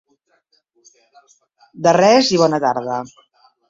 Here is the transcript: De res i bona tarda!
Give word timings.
De 1.87 1.97
res 2.01 2.35
i 2.39 2.43
bona 2.47 2.65
tarda! 2.69 3.03